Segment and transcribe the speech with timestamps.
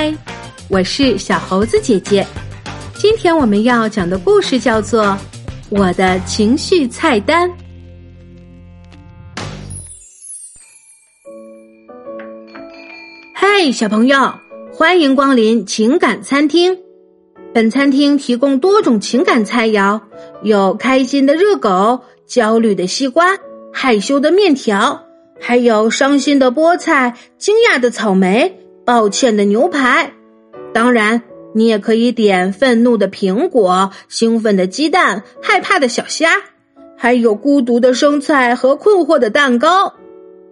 [0.00, 0.14] 嗨，
[0.70, 2.24] 我是小猴子姐姐。
[2.94, 5.06] 今天我们要讲的故事叫做
[5.70, 7.50] 《我的情绪菜单》。
[13.34, 14.34] 嗨，小朋友，
[14.72, 16.78] 欢迎光临情感餐厅。
[17.52, 20.00] 本餐厅提供多种情感菜肴，
[20.44, 23.36] 有开心的热狗、焦虑的西瓜、
[23.72, 25.02] 害羞的面条，
[25.40, 28.54] 还有伤心的菠菜、惊讶的草莓。
[28.88, 30.14] 抱歉的牛排，
[30.72, 31.20] 当然
[31.52, 36.30] 你也可以点愤怒的苹果、兴奋的鸡蛋、害怕的小虾，
[36.96, 39.92] 还有孤独的生菜和困惑的蛋糕。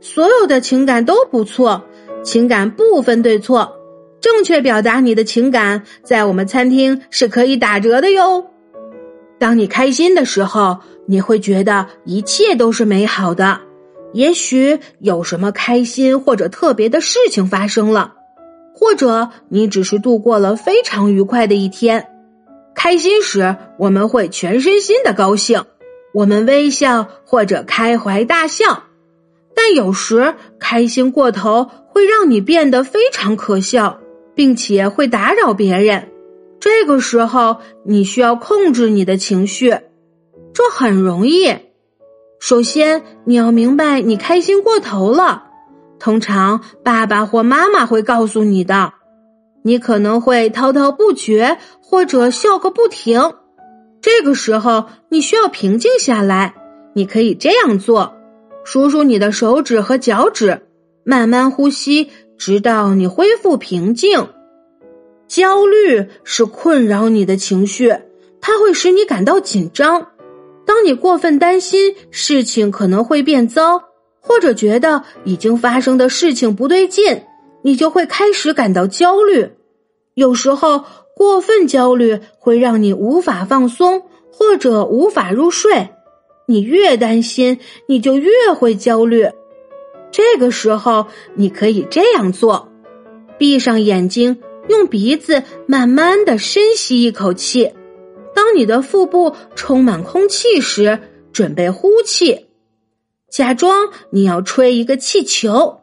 [0.02, 1.82] 所有的情感都不错，
[2.22, 3.74] 情感不分对错，
[4.20, 8.44] 正确表达你的情感，在我们餐厅是可以打折的哟。
[9.38, 13.58] 当你开心的时候，你会觉得一切都是美好的，
[14.12, 18.12] 也许有什么开心或者特别的事情发生了。
[18.78, 22.08] 或者你只是度过了非常愉快的一天，
[22.74, 25.64] 开心时我们会全身心的高兴，
[26.12, 28.84] 我们微笑或者开怀大笑。
[29.55, 33.98] 但有时开心过头会让你变得非常可笑，
[34.34, 36.11] 并且会打扰别人。
[36.61, 39.70] 这个时候你需要控制你的情绪，
[40.52, 41.55] 这很容易。
[42.38, 45.44] 首先你要明白你开心过头了。
[45.98, 48.92] 通常，爸爸或妈妈会告诉你的，
[49.62, 53.34] 你可能会滔滔不绝，或者笑个不停。
[54.00, 56.55] 这个时候，你需要平静下来。
[56.94, 58.14] 你可以这样做：
[58.64, 60.62] 数数你的手指和脚趾，
[61.05, 64.28] 慢慢呼吸，直到你恢复平静。
[65.27, 67.92] 焦虑是困扰你的情绪，
[68.41, 70.06] 它会使你感到紧张。
[70.64, 73.83] 当你过分担心，事情可能会变糟。
[74.27, 77.22] 或者觉得已经发生的事情不对劲，
[77.62, 79.48] 你就会开始感到焦虑。
[80.14, 84.02] 有时候过分焦虑会让你无法放松，
[84.33, 85.90] 或者无法入睡。
[86.46, 89.28] 你越担心，你就越会焦虑。
[90.11, 92.68] 这个时候，你可以这样做：
[93.39, 97.72] 闭上眼睛，用鼻子慢慢的深吸一口气。
[98.34, 100.98] 当你的腹部充满空气时，
[101.33, 102.45] 准备呼气。
[103.36, 105.83] 假装你要吹一个气球，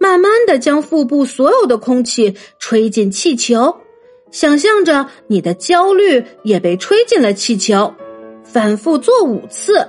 [0.00, 3.76] 慢慢的将腹部所有的空气吹进气球，
[4.32, 7.94] 想象着你的焦虑也被吹进了气球，
[8.42, 9.88] 反复做五次，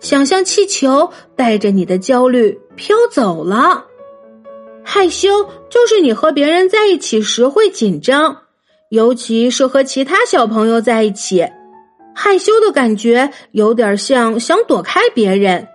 [0.00, 3.84] 想象气球带着你的焦虑飘走了。
[4.82, 8.38] 害羞就是你和别人在一起时会紧张，
[8.88, 11.46] 尤其是和其他小朋友在一起，
[12.16, 15.68] 害羞的感觉有点像想躲开别人。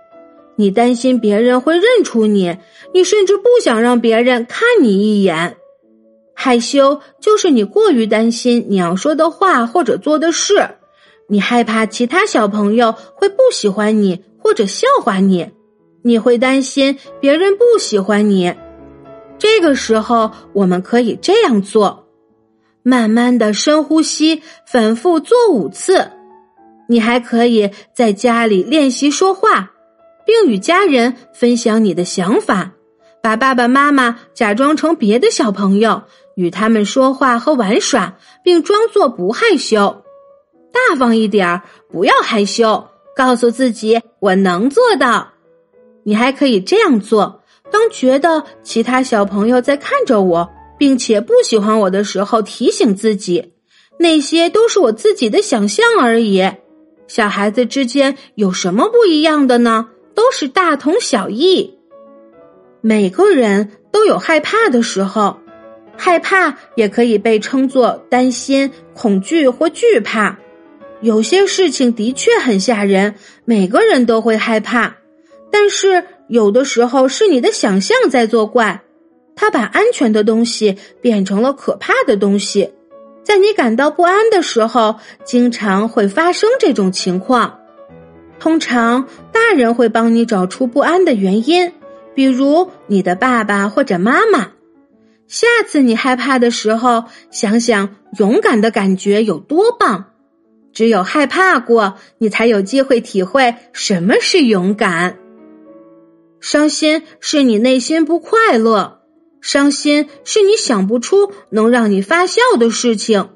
[0.56, 2.56] 你担心别人会认出你，
[2.92, 5.56] 你甚至不想让别人看你一眼。
[6.34, 10.68] 害羞就是你过于担心你要说的话或者做的事，
[11.28, 15.50] 你害怕其他小朋友会不喜欢你或者笑话你，
[16.02, 18.54] 你会担心别人不喜欢你。
[19.38, 22.06] 这个时候，我们可以这样做：
[22.82, 26.10] 慢慢的深呼吸，反复做五次。
[26.88, 29.72] 你还可以在家里练习说话。
[30.26, 32.72] 并与家人分享你的想法，
[33.22, 36.02] 把爸爸妈妈假装成别的小朋友，
[36.34, 40.02] 与他们说话和玩耍，并装作不害羞，
[40.72, 45.28] 大方一点儿，不要害羞，告诉自己我能做到。
[46.04, 53.52] 你还可以这样做：当觉得其他小朋友在看着我，并且不喜欢我的时候，提醒自己，
[53.98, 56.50] 那些都是我自己的想象而已。
[57.06, 59.88] 小孩子之间有什么不一样的呢？
[60.14, 61.78] 都是大同小异。
[62.80, 65.38] 每个人都有害怕的时候，
[65.96, 70.38] 害怕也可以被称作担心、恐惧或惧怕。
[71.00, 73.14] 有些事情的确很吓人，
[73.44, 74.96] 每个人都会害怕。
[75.50, 78.82] 但是有的时候是你的想象在作怪，
[79.36, 82.72] 它把安全的东西变成了可怕的东西。
[83.22, 87.60] 在你感到不安的时候，经常会发生这种情况。
[88.42, 91.72] 通常，大人会帮你找出不安的原因，
[92.12, 94.50] 比如你的爸爸或者妈妈。
[95.28, 100.06] 下次你害怕的时候，想想勇敢的感觉有多棒。
[100.72, 105.18] 只有害怕过，你才有机会体会什么是勇敢。
[106.40, 109.02] 伤心是你内心不快乐，
[109.40, 113.28] 伤心是你想不出能让你发笑的事情。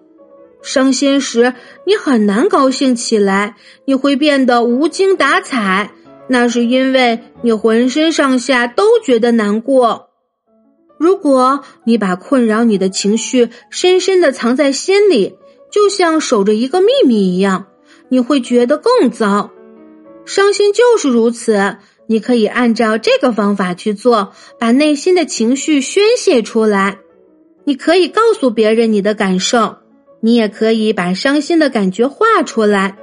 [0.66, 1.54] 伤心时，
[1.86, 3.54] 你很难高兴起来，
[3.84, 5.92] 你会变得无精打采。
[6.28, 10.10] 那是因为你浑身上下都觉得难过。
[10.98, 15.36] 如果你把困扰你的情绪深深的藏在心里，
[15.70, 17.66] 就像守着一个秘密一样，
[18.08, 19.52] 你会觉得更糟。
[20.24, 21.76] 伤心就是如此，
[22.08, 26.98] 你可以按照这个方法去做，把内心的情绪宣泄出来。
[27.64, 29.76] 你可以告诉别人你的感受，
[30.20, 32.96] 你也可以把伤心的感觉画出来。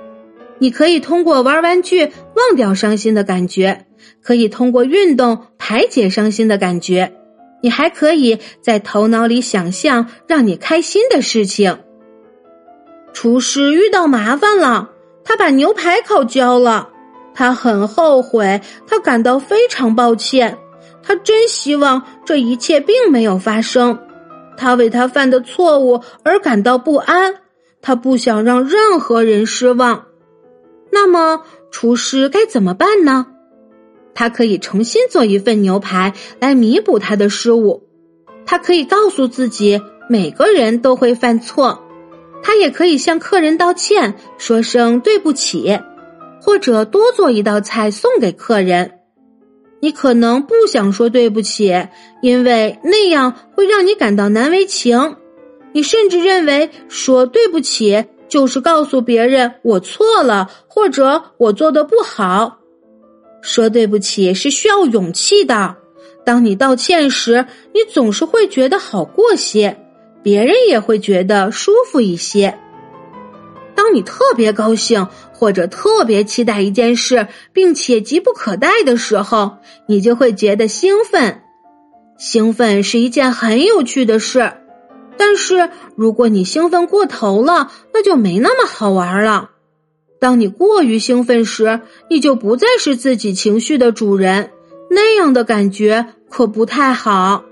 [0.59, 3.85] 你可以通过玩玩具忘掉伤心的感觉，
[4.21, 7.13] 可以通过运动排解伤心的感觉。
[7.61, 11.79] 你还可以在头脑里想象让你开心的事情。
[13.13, 14.89] 厨师遇到麻烦了，
[15.23, 16.89] 他把牛排烤焦了，
[17.33, 20.57] 他很后悔，他感到非常抱歉，
[21.01, 23.97] 他真希望这一切并没有发生，
[24.57, 27.35] 他为他犯的错误而感到不安，
[27.81, 30.05] 他不想让任何人失望。
[30.91, 31.41] 那么，
[31.71, 33.27] 厨师该怎么办呢？
[34.13, 37.87] 他可以重新做一份牛排来弥补他的失误。
[38.45, 41.79] 他可以告诉自己，每个人都会犯错。
[42.43, 45.79] 他也可以向客人道歉，说声对不起，
[46.41, 48.99] 或者多做一道菜送给客人。
[49.83, 51.89] 你可能不想说对不起，
[52.21, 55.17] 因为那样会让你感到难为情。
[55.73, 62.59] 你甚至认为说对不起就是告诉别人我错了，或者我做的不好。
[63.41, 65.75] 说对不起是需要勇气的。
[66.23, 69.77] 当你道歉时，你总是会觉得好过些，
[70.23, 72.57] 别人也会觉得舒服一些。
[73.75, 75.05] 当你特别高兴
[75.43, 79.57] 或者特别期待一件事，并且急不可待的时候，
[79.89, 81.41] 你就会觉得兴奋。
[82.17, 84.53] 兴奋是一件很有趣的事，
[85.17, 89.49] 但是如果你兴奋过头了，那就没那么好玩了。
[90.17, 94.51] 当你过于兴奋时，你就不再是自己情绪的主人，
[94.89, 97.43] 那样的感觉可不太好。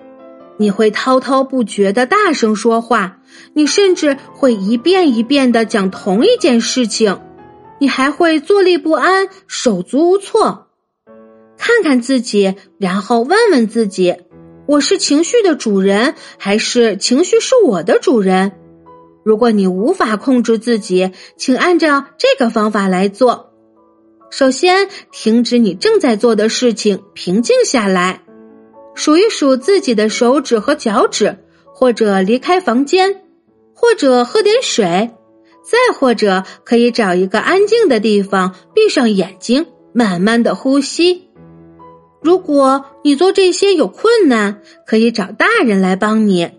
[0.56, 3.18] 你会滔滔不绝的大声说话，
[3.54, 7.20] 你甚至会一遍一遍的讲同一件事情，
[7.82, 10.68] 你还会坐立不安、手足无措。
[11.58, 14.18] 看看自己，然后问问自己：
[14.68, 18.52] 我是情绪的主人，还是情绪是我的主人？
[19.24, 23.52] 如果你无法控制自己，请按照这个方法来做。
[24.30, 28.22] 首先，停止你正在做的事情，平静下来，
[28.94, 31.36] 数一数自己的手指和脚趾，
[31.74, 33.24] 或者离开房间，
[33.74, 35.10] 或者喝点水，
[35.62, 41.30] 再或者可以找一个安静的地方，闭上眼睛，慢慢的呼吸。
[42.22, 46.52] 如果你做这些有困难，可以找大人来帮你。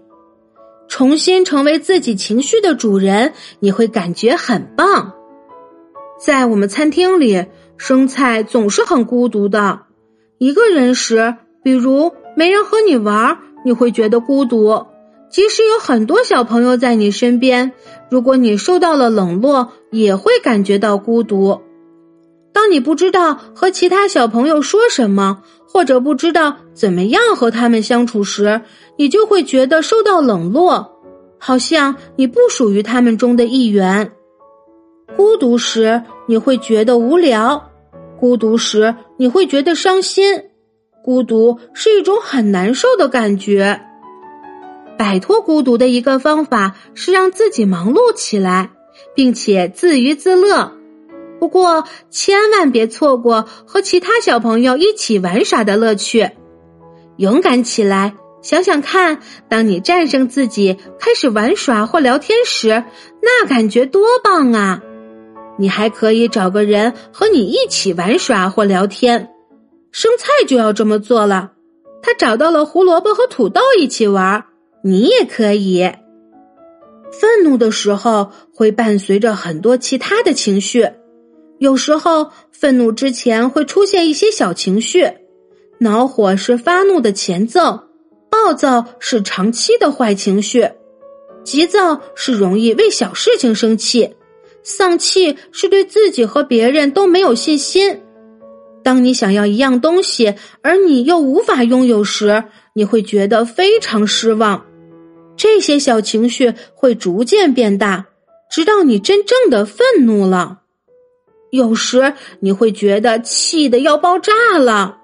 [0.88, 5.14] 重新成为自己情绪的主人，你会感觉很棒。
[6.20, 7.46] 在我们餐厅里，
[7.76, 9.80] 生菜总是很孤独的。
[10.38, 14.86] 一个人时，比如没人和你玩，你会觉得孤独。
[15.32, 17.72] 即使有很多小朋友在你身边，
[18.10, 21.58] 如果你受到了冷落，也会感觉到孤独。
[22.52, 28.60] 当你不知道和其他小朋友说什么，或者不知道怎么样和他们相处时，
[28.98, 31.00] 你就会觉得受到冷落，
[31.38, 34.12] 好像你不属于他们中的一员。
[35.16, 37.70] 孤独时你会觉得无聊，
[38.20, 40.42] 孤独时你会觉得伤心，
[41.02, 43.80] 孤独是一种很难受的感觉。
[45.02, 48.70] 摆脱孤独的一个方法是让自己忙碌起来，
[49.16, 50.74] 并且自娱自乐。
[51.40, 56.30] 不过，千万别错过和其他小朋友一起玩耍的乐趣。
[57.16, 59.18] 勇敢起来，想想看，
[59.48, 62.84] 当你战胜自己，开始玩耍或聊天时，
[63.20, 64.82] 那感觉多棒啊！
[65.58, 69.30] 你还可以找个人和你一起玩耍或聊天。
[69.90, 71.50] 生菜就要这么做了，
[72.04, 74.44] 他找到了胡萝卜和土豆一起玩，
[74.82, 75.90] 你也可以。
[77.12, 80.88] 愤怒的时候会伴随着很多其他的情绪。
[81.58, 85.08] 有时候，愤怒之前会出现一些小情绪，
[85.78, 87.84] 恼火是发怒的前奏，
[88.30, 90.68] 暴躁是长期的坏情绪，
[91.44, 94.16] 急躁是容易为小事情生气，
[94.64, 98.00] 丧气是对自己和别人都没有信心。
[98.82, 102.42] 当你想要一样东西，而你又无法拥有时，
[102.74, 104.66] 你会觉得非常失望。
[105.36, 108.06] 这些小情绪会逐渐变大，
[108.50, 110.60] 直到你真正的愤怒了。
[111.50, 114.98] 有时你会觉得气得要爆炸了，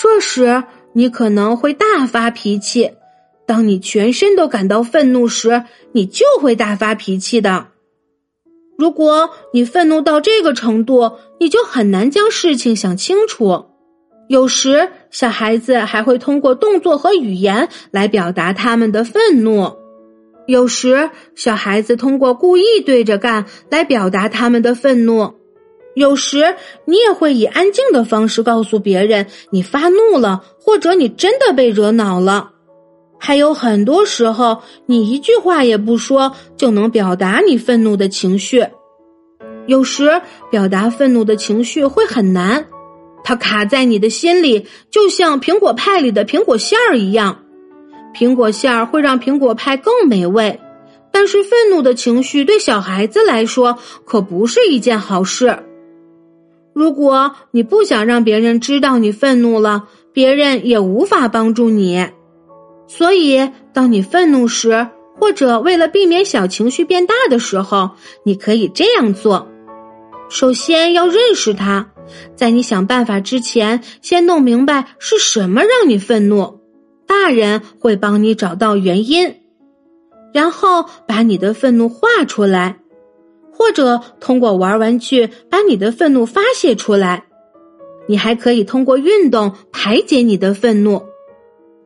[0.00, 2.92] 这时你可能会大发脾气。
[3.46, 7.68] 当你全身都感到愤怒时，你就会大发脾气的。
[8.78, 13.66] 如果你愤怒到这个程度，你就很难将事情想清楚。
[14.30, 19.76] 有时，小孩子还会通过动作和语言来表达他们的愤怒；
[20.46, 25.34] 有时，小孩子通过故意对着干来表达他们的愤怒；
[25.96, 32.52] 有时，你也会以安静的方式告诉别人你发怒了，或者你真的被惹恼了。
[33.18, 38.64] 还有很多时候，你一句话也不说就能表达你愤怒的情绪。
[39.66, 40.22] 有时，
[40.52, 42.64] 表达愤怒的情绪会很难。
[43.22, 47.44] 它卡在你的心里，就像苹果派里的苹果馅儿一样。
[48.14, 50.58] 苹果馅儿会让苹果派更美味，
[51.12, 55.64] 但是愤怒的情绪对小孩子来说可不是一件好事。
[56.72, 62.08] 如果你不想让别人知道你愤怒了，别人也无法帮助你。
[62.88, 67.90] 所以，当你愤怒时，或者为了避免小情绪变大的时候，
[68.24, 69.46] 你可以这样做：
[70.28, 71.88] 首先要认识它。
[72.34, 76.60] 在你想办法之前，先弄明白是什么让你愤怒。
[77.06, 79.34] 大人会帮你找到原因，
[80.32, 82.78] 然后把你的愤怒画出来，
[83.52, 87.24] 或者通过玩玩具把你的愤怒发泄出来。
[88.06, 91.02] 你还可以通过运动排解你的愤怒。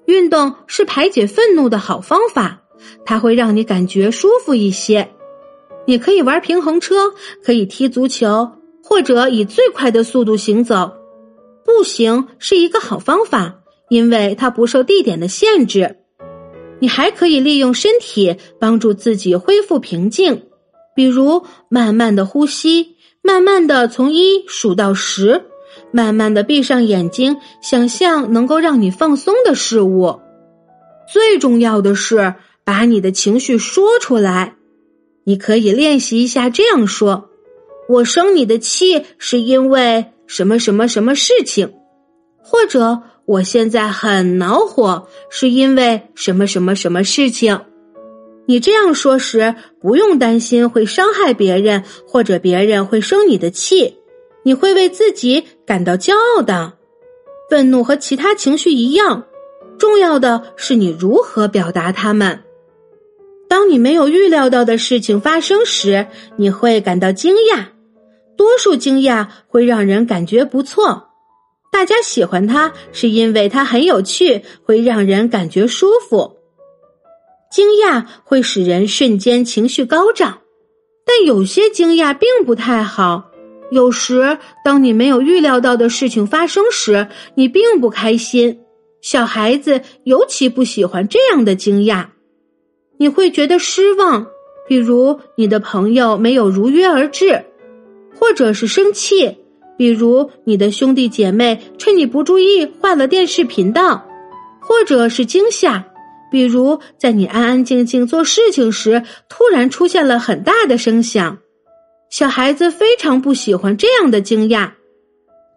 [0.07, 2.63] 运动是排解愤怒的好方法，
[3.07, 5.11] 它会让你感觉舒服一些。
[5.87, 7.13] 你可以玩平衡车，
[7.43, 8.51] 可以踢足球。
[8.87, 10.93] 或者以最快的速度行走，
[11.65, 15.97] 步行是一个好方法，因为它不受地点的限制。
[16.81, 20.43] 你还可以利用身体帮助自己恢复平静，
[20.95, 25.47] 比如慢慢的呼吸，慢慢的从一数到十，
[25.91, 30.21] 慢慢的闭上眼睛，想象能够让你放松的事物。
[31.11, 34.57] 最重要的是把你的情绪说出来。
[35.25, 37.31] 你可以练习一下这样说。
[37.89, 41.73] 我生你的气是因为什么什么什么事情，
[42.43, 47.61] 或者我现在很恼火是因为什么什么什么事情。
[48.47, 53.97] 你这样说时，不用担心会伤害别人，或者别人会生你的气，
[54.43, 56.75] 你会为自己感到骄傲的。
[57.51, 59.25] 愤怒和其他情绪一样，
[59.79, 62.41] 重要的是你如何表达它们。
[63.49, 67.67] 当你没有预料到的事情发生时，你会感到惊讶。
[68.37, 71.11] 多数惊讶会让人感觉不错，
[71.71, 76.37] 大家喜欢它是因为它很有趣，会让人感觉舒服。
[77.51, 80.41] 惊讶会使人瞬间情绪高涨，
[81.07, 83.31] 但有些惊讶并不太好。
[83.71, 88.61] 有时，当你没有预料到的事情发生时，你并不开心。
[89.01, 92.07] 小孩子尤其不喜欢这样的惊讶，
[92.99, 94.27] 你会觉得失望，
[94.67, 97.45] 比如你的朋友没有如约而至。
[98.15, 99.37] 或者是生气，
[99.77, 104.07] 比如你的兄弟姐妹趁你不注意换了电视频道；
[104.61, 105.85] 或者是惊吓，
[106.31, 111.39] 比如在你安安静静做事情时，突然出现了很大的声响。
[112.11, 114.71] 小孩子非常不喜欢这样的惊讶。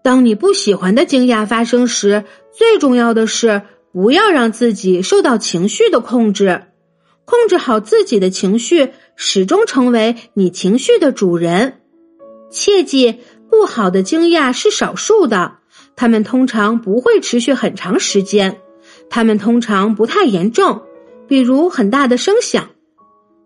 [0.03, 3.61] 当你不喜欢的惊讶发生时，最重要的是
[3.93, 6.63] 不要让自己受到情绪的控制，
[7.25, 11.81] 控制好自己的情绪，始终成为你情绪的主人。
[12.49, 15.53] 切记，不好的惊讶是少数的，
[15.95, 18.61] 他们通常不会持续很长时间，
[19.09, 20.81] 他们通常不太严重，
[21.27, 22.69] 比如很大的声响。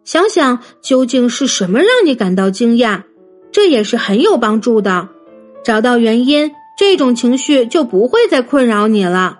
[0.03, 3.03] 想想究竟是什么让你感到惊讶，
[3.51, 5.10] 这也是很有帮助的。
[5.63, 9.39] 找到原因，这种情绪就不会再困扰你了。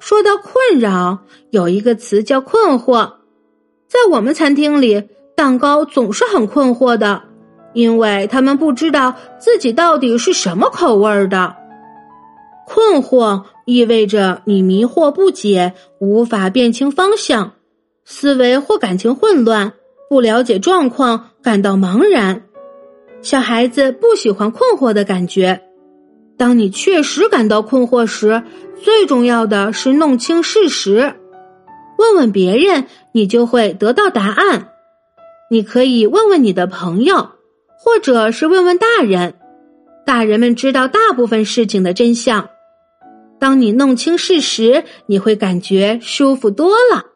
[0.00, 1.18] 说到困扰，
[1.50, 3.14] 有一个词叫困惑，
[3.88, 5.04] 在我们餐厅里，
[5.36, 7.24] 蛋糕总是很困惑的。
[7.78, 11.54] 因为他们不知道自己到底是什么口味的，
[12.66, 17.52] 困惑意味着你迷惑不解，无法辨清方向，
[18.04, 19.74] 思维或感情混乱，
[20.10, 22.42] 不了解状况，感到茫然。
[23.22, 25.62] 小孩子不喜欢困惑的感觉。
[26.36, 28.42] 当你确实感到困惑时，
[28.82, 31.14] 最重要的是弄清事实，
[31.96, 34.70] 问问别人，你就会得到答案。
[35.48, 37.37] 你可以问问你的朋友。
[37.80, 39.34] 或者是问问大人，
[40.04, 42.50] 大人们知道大部分事情的真相。
[43.38, 47.06] 当你弄清事实，你会感觉舒服多了。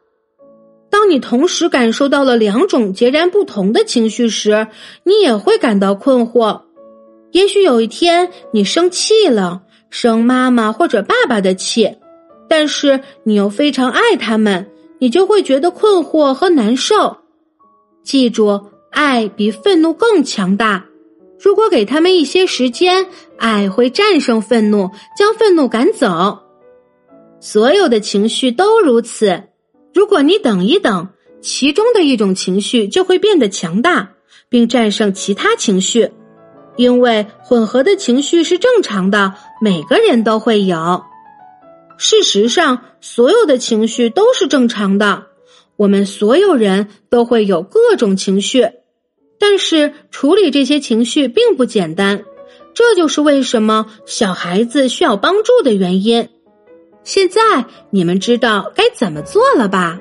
[0.89, 4.69] 当你同时感受到了两种截然不同的情绪时，
[5.03, 6.61] 你也会感到困惑。
[7.33, 11.97] 也许有一天你生气了，生妈妈或者爸爸的气，
[12.49, 17.17] 但是你又非常爱他们，你就会觉得困惑和难受。
[18.05, 18.72] 记住。
[18.93, 20.85] 爱比愤怒更强大。
[21.41, 26.39] 如果给他们一些时间，爱会战胜愤怒，将愤怒赶走。
[27.41, 29.43] 所有的情绪都如此。
[29.93, 31.09] 如果你等一等，
[31.41, 34.13] 其中的一种情绪就会变得强大，
[34.49, 36.13] 并战胜其他情绪。
[36.77, 41.03] 因为混合的情绪是正常的，每个人都会有。
[41.99, 45.27] 事实上，所有的情绪都是正常的。
[45.77, 48.69] 我们所有人都会有各种情绪。
[49.43, 52.23] 但是处理这些情绪并不简单，
[52.75, 56.29] 这就是为什么小孩子需要帮助的原因。
[57.03, 57.41] 现在
[57.91, 59.99] 你们知道该怎么做了吧？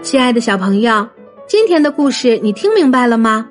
[0.00, 1.06] 亲爱的小朋友，
[1.46, 3.50] 今天的故事你听明白了吗？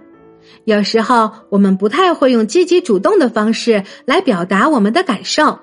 [0.63, 5.59] 有时候我们不太会用积极主动的方式来表达我们的感受，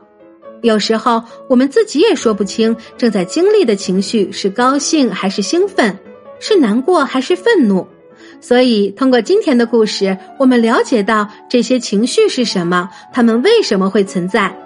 [0.62, 5.98] 有时候我们自己也说不清正在经历的情绪是高兴还是兴奋，
[6.38, 7.84] 是难过还是愤怒。
[8.40, 14.56] 所以，通过今天的故事，我们了解到这些情绪是什么，它们为什么会存在。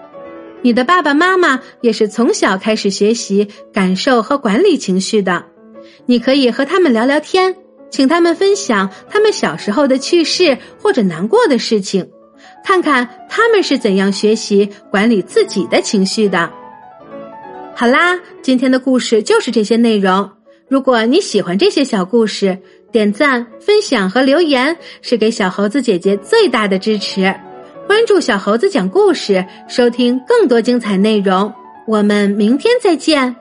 [0.61, 5.45] 你的爸爸妈妈也是从小开始学习感受和管理情绪的。
[6.07, 7.57] 你可以和他们聊聊天，
[7.91, 12.09] 请他们分享他们小时候的趣事或者难过的事情，
[12.65, 16.53] 看看他们是怎样学习管理自己的情绪的。
[17.75, 20.31] 好啦，今天的故事就是这些内容。
[20.69, 22.59] 如果你喜欢这些小故事，
[22.93, 27.35] 点赞、分享和留言是给小猴子姐姐最大的支持。
[27.89, 31.53] 关注小猴子讲故事，收听更多精彩内容。
[31.87, 33.35] 我们明天再见。